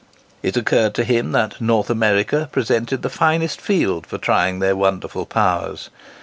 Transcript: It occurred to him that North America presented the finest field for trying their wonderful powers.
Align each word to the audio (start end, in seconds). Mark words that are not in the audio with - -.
It 0.41 0.57
occurred 0.57 0.95
to 0.95 1.03
him 1.03 1.31
that 1.33 1.61
North 1.61 1.87
America 1.91 2.49
presented 2.51 3.03
the 3.03 3.09
finest 3.11 3.61
field 3.61 4.07
for 4.07 4.17
trying 4.17 4.57
their 4.57 4.75
wonderful 4.75 5.27
powers. 5.27 5.91